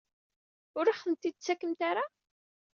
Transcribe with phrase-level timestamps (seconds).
[0.79, 2.05] Ur aɣ-tent-id-tettakemt ara?